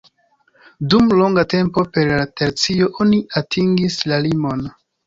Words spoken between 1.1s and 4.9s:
longa tempo per la tercio oni atingis la limon.